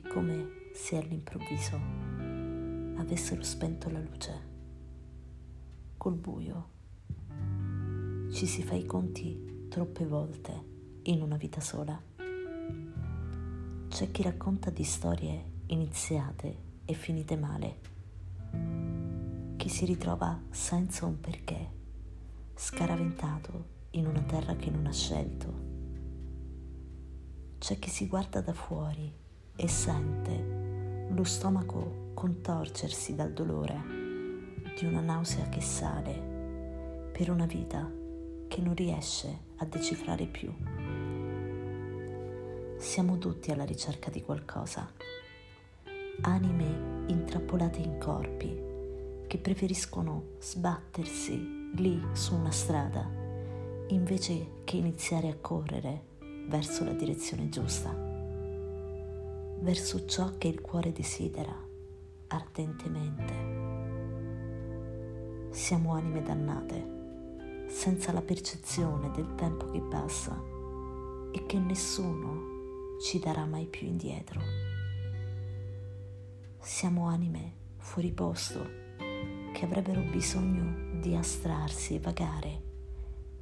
come 0.00 0.70
se 0.72 0.96
all'improvviso 0.96 1.80
avessero 2.96 3.42
spento 3.42 3.90
la 3.90 4.00
luce. 4.00 4.54
Col 5.96 6.14
buio 6.14 6.70
ci 8.32 8.46
si 8.46 8.62
fa 8.62 8.74
i 8.74 8.84
conti 8.84 9.66
troppe 9.68 10.04
volte 10.04 10.74
in 11.04 11.22
una 11.22 11.36
vita 11.36 11.60
sola. 11.60 12.00
C'è 13.88 14.10
chi 14.10 14.22
racconta 14.22 14.70
di 14.70 14.84
storie 14.84 15.52
iniziate 15.66 16.64
e 16.84 16.94
finite 16.94 17.36
male, 17.36 17.80
chi 19.56 19.68
si 19.68 19.84
ritrova 19.84 20.40
senza 20.50 21.06
un 21.06 21.18
perché, 21.20 21.70
scaraventato 22.54 23.74
in 23.90 24.06
una 24.06 24.22
terra 24.22 24.54
che 24.56 24.70
non 24.70 24.86
ha 24.86 24.92
scelto. 24.92 25.64
C'è 27.58 27.78
chi 27.78 27.88
si 27.88 28.06
guarda 28.06 28.40
da 28.40 28.52
fuori 28.52 29.24
e 29.56 29.68
sente 29.68 31.06
lo 31.08 31.24
stomaco 31.24 32.10
contorcersi 32.12 33.14
dal 33.14 33.32
dolore 33.32 33.80
di 34.78 34.84
una 34.84 35.00
nausea 35.00 35.48
che 35.48 35.62
sale 35.62 37.10
per 37.10 37.30
una 37.30 37.46
vita 37.46 37.90
che 38.46 38.60
non 38.60 38.74
riesce 38.74 39.44
a 39.56 39.64
decifrare 39.64 40.26
più. 40.26 40.52
Siamo 42.76 43.16
tutti 43.16 43.50
alla 43.50 43.64
ricerca 43.64 44.10
di 44.10 44.22
qualcosa, 44.22 44.92
anime 46.20 47.04
intrappolate 47.06 47.78
in 47.78 47.98
corpi 47.98 48.64
che 49.26 49.38
preferiscono 49.38 50.34
sbattersi 50.38 51.70
lì 51.74 52.00
su 52.12 52.34
una 52.34 52.50
strada 52.50 53.24
invece 53.88 54.62
che 54.64 54.76
iniziare 54.76 55.28
a 55.28 55.36
correre 55.36 56.02
verso 56.48 56.84
la 56.84 56.92
direzione 56.92 57.48
giusta 57.48 58.15
verso 59.58 60.04
ciò 60.06 60.36
che 60.38 60.48
il 60.48 60.60
cuore 60.60 60.92
desidera 60.92 61.54
ardentemente. 62.28 63.54
Siamo 65.50 65.94
anime 65.94 66.22
dannate, 66.22 67.66
senza 67.68 68.12
la 68.12 68.22
percezione 68.22 69.10
del 69.10 69.34
tempo 69.34 69.70
che 69.70 69.80
passa 69.80 70.40
e 71.32 71.46
che 71.46 71.58
nessuno 71.58 72.98
ci 73.00 73.18
darà 73.18 73.44
mai 73.46 73.66
più 73.66 73.86
indietro. 73.86 74.40
Siamo 76.60 77.06
anime 77.06 77.52
fuori 77.78 78.12
posto 78.12 78.84
che 79.52 79.64
avrebbero 79.64 80.02
bisogno 80.02 80.98
di 81.00 81.14
astrarsi 81.14 81.94
e 81.94 82.00
vagare 82.00 82.62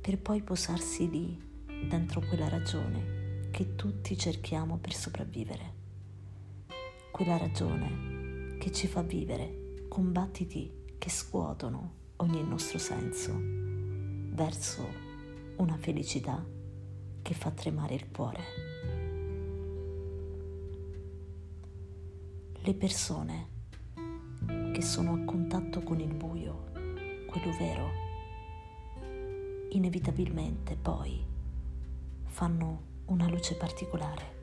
per 0.00 0.18
poi 0.18 0.42
posarsi 0.42 1.08
lì 1.08 1.40
dentro 1.88 2.20
quella 2.20 2.48
ragione 2.48 3.48
che 3.50 3.74
tutti 3.74 4.16
cerchiamo 4.18 4.76
per 4.76 4.92
sopravvivere 4.92 5.83
quella 7.14 7.36
ragione 7.36 8.56
che 8.58 8.72
ci 8.72 8.88
fa 8.88 9.02
vivere 9.02 9.84
con 9.86 10.10
battiti 10.10 10.96
che 10.98 11.10
scuotono 11.10 11.92
ogni 12.16 12.42
nostro 12.42 12.76
senso 12.78 13.32
verso 13.38 14.84
una 15.58 15.76
felicità 15.76 16.44
che 17.22 17.34
fa 17.34 17.52
tremare 17.52 17.94
il 17.94 18.10
cuore. 18.10 18.42
Le 22.52 22.74
persone 22.74 23.48
che 24.72 24.82
sono 24.82 25.12
a 25.12 25.24
contatto 25.24 25.84
con 25.84 26.00
il 26.00 26.12
buio, 26.12 26.72
quello 27.28 27.56
vero, 27.56 27.90
inevitabilmente 29.70 30.74
poi 30.74 31.24
fanno 32.24 32.82
una 33.04 33.28
luce 33.28 33.54
particolare 33.54 34.33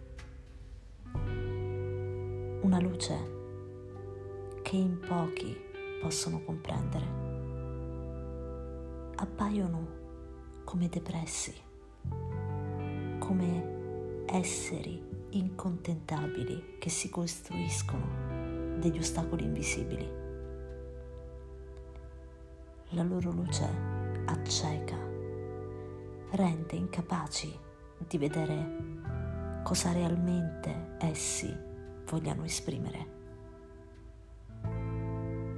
una 2.61 2.79
luce 2.79 3.39
che 4.61 4.75
in 4.75 4.99
pochi 4.99 5.57
possono 5.99 6.43
comprendere. 6.43 7.19
Appaiono 9.15 9.87
come 10.63 10.87
depressi, 10.87 11.53
come 13.17 14.25
esseri 14.27 15.03
incontentabili 15.29 16.75
che 16.77 16.89
si 16.89 17.09
costruiscono 17.09 18.77
degli 18.77 18.99
ostacoli 18.99 19.43
invisibili. 19.43 20.19
La 22.89 23.03
loro 23.03 23.31
luce 23.31 23.67
acceca, 24.25 24.97
rende 26.31 26.75
incapaci 26.75 27.59
di 27.97 28.17
vedere 28.19 28.99
cosa 29.63 29.91
realmente 29.91 30.95
essi 30.99 31.69
vogliano 32.11 32.43
esprimere. 32.43 33.19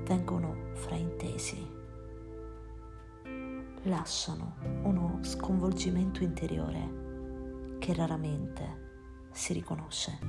Vengono 0.06 0.56
fraintesi, 0.74 1.68
lasciano 3.84 4.58
uno 4.84 5.18
sconvolgimento 5.22 6.24
interiore 6.24 7.78
che 7.80 7.96
raramente 7.96 9.30
si 9.32 9.54
riconosce. 9.54 10.20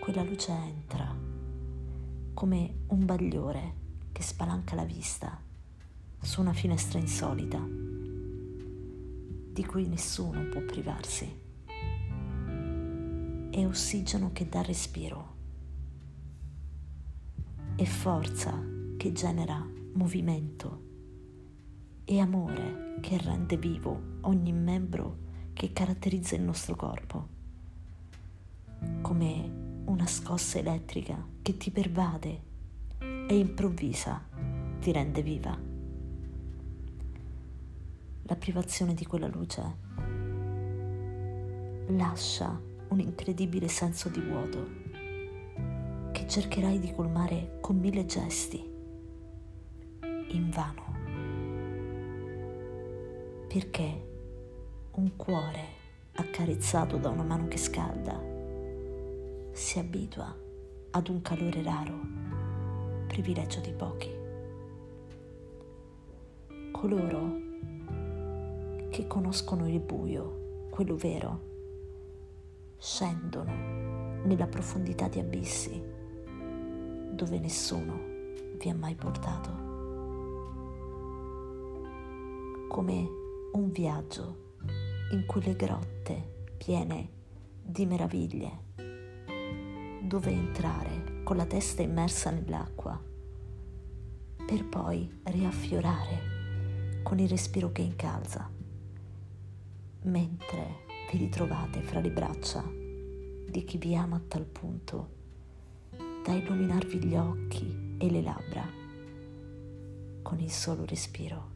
Quella 0.00 0.22
luce 0.22 0.52
entra 0.52 1.16
come 2.34 2.74
un 2.88 3.06
bagliore 3.06 3.74
che 4.12 4.22
spalanca 4.22 4.74
la 4.74 4.84
vista 4.84 5.40
su 6.20 6.42
una 6.42 6.52
finestra 6.52 6.98
insolita 6.98 7.66
di 9.54 9.64
cui 9.64 9.86
nessuno 9.86 10.46
può 10.50 10.60
privarsi 10.60 11.43
è 13.54 13.64
ossigeno 13.64 14.32
che 14.32 14.48
dà 14.48 14.62
respiro, 14.62 15.34
è 17.76 17.84
forza 17.84 18.52
che 18.96 19.12
genera 19.12 19.64
movimento, 19.92 20.82
è 22.04 22.18
amore 22.18 22.96
che 23.00 23.16
rende 23.16 23.56
vivo 23.56 24.18
ogni 24.22 24.52
membro 24.52 25.18
che 25.52 25.72
caratterizza 25.72 26.34
il 26.34 26.42
nostro 26.42 26.74
corpo, 26.74 27.28
come 29.02 29.82
una 29.84 30.06
scossa 30.08 30.58
elettrica 30.58 31.24
che 31.40 31.56
ti 31.56 31.70
pervade 31.70 32.42
e 32.98 33.38
improvvisa 33.38 34.20
ti 34.80 34.90
rende 34.90 35.22
viva. 35.22 35.56
La 38.22 38.34
privazione 38.34 38.94
di 38.94 39.06
quella 39.06 39.28
luce 39.28 39.76
lascia 41.86 42.72
un 42.88 43.00
incredibile 43.00 43.68
senso 43.68 44.08
di 44.08 44.20
vuoto 44.20 44.68
che 46.12 46.26
cercherai 46.28 46.78
di 46.78 46.92
colmare 46.92 47.58
con 47.60 47.78
mille 47.78 48.06
gesti, 48.06 48.72
in 50.28 50.50
vano, 50.50 50.82
perché 53.48 54.12
un 54.92 55.16
cuore 55.16 55.82
accarezzato 56.12 56.96
da 56.96 57.08
una 57.08 57.24
mano 57.24 57.48
che 57.48 57.56
scalda 57.56 58.20
si 59.52 59.78
abitua 59.78 60.34
ad 60.90 61.08
un 61.08 61.22
calore 61.22 61.62
raro, 61.62 62.00
privilegio 63.08 63.60
di 63.60 63.72
pochi. 63.72 64.10
Coloro 66.70 67.42
che 68.90 69.06
conoscono 69.08 69.68
il 69.68 69.80
buio, 69.80 70.68
quello 70.70 70.94
vero, 70.96 71.53
scendono 72.84 73.50
nella 74.24 74.46
profondità 74.46 75.08
di 75.08 75.18
abissi 75.18 75.82
dove 77.12 77.38
nessuno 77.38 77.98
vi 78.58 78.68
ha 78.68 78.74
mai 78.74 78.94
portato. 78.94 79.50
Come 82.68 83.08
un 83.52 83.70
viaggio 83.70 84.56
in 85.12 85.24
quelle 85.24 85.56
grotte 85.56 86.48
piene 86.58 87.08
di 87.62 87.86
meraviglie, 87.86 88.58
dove 90.02 90.30
entrare 90.30 91.22
con 91.22 91.38
la 91.38 91.46
testa 91.46 91.80
immersa 91.80 92.28
nell'acqua 92.28 93.02
per 94.46 94.68
poi 94.68 95.20
riaffiorare 95.22 97.00
con 97.02 97.18
il 97.18 97.30
respiro 97.30 97.72
che 97.72 97.80
incalza, 97.80 98.46
mentre 100.02 100.83
vi 101.10 101.18
ritrovate 101.18 101.80
fra 101.80 102.00
le 102.00 102.10
braccia 102.10 102.62
di 102.62 103.64
chi 103.64 103.78
vi 103.78 103.94
ama 103.94 104.16
a 104.16 104.22
tal 104.26 104.44
punto 104.44 105.12
da 106.24 106.32
illuminarvi 106.32 107.04
gli 107.04 107.14
occhi 107.14 107.96
e 107.98 108.10
le 108.10 108.22
labbra 108.22 108.66
con 110.22 110.40
il 110.40 110.50
solo 110.50 110.84
respiro. 110.86 111.52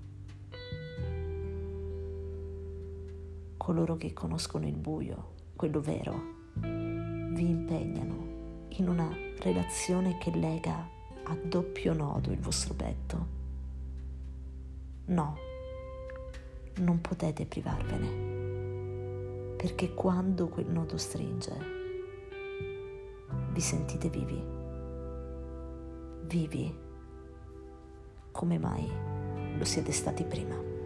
Coloro 3.57 3.97
che 3.97 4.13
conoscono 4.13 4.67
il 4.67 4.77
buio, 4.77 5.35
quello 5.57 5.81
vero, 5.81 6.37
vi 6.55 7.49
impegnano 7.49 8.67
in 8.69 8.89
una 8.89 9.11
relazione 9.41 10.19
che 10.19 10.31
lega 10.31 10.89
a 11.25 11.35
doppio 11.35 11.95
nodo 11.95 12.31
il 12.31 12.41
vostro 12.41 12.75
petto. 12.75 13.27
No, 15.07 15.37
non 16.77 17.01
potete 17.01 17.47
privarvene 17.47 18.28
perché 19.59 19.93
quando 19.93 20.47
quel 20.47 20.71
nodo 20.71 20.97
stringe, 20.97 21.53
vi 23.51 23.61
sentite 23.61 24.09
vivi, 24.09 24.41
vivi 26.27 26.79
come 28.31 28.57
mai 28.57 28.89
lo 29.59 29.65
siete 29.65 29.91
stati 29.91 30.23
prima. 30.23 30.78